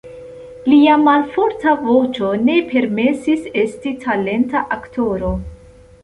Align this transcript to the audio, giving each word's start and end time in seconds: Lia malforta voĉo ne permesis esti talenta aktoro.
Lia 0.71 0.93
malforta 1.07 1.73
voĉo 1.89 2.31
ne 2.47 2.55
permesis 2.71 3.43
esti 3.65 3.93
talenta 4.05 4.63
aktoro. 4.77 5.31